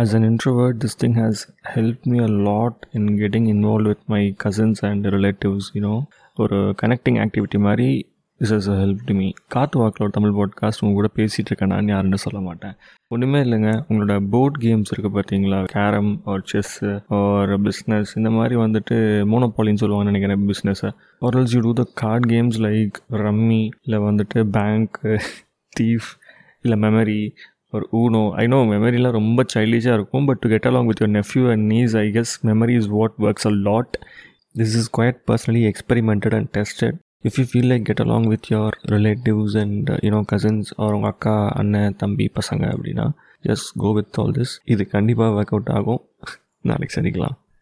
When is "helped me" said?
1.76-2.18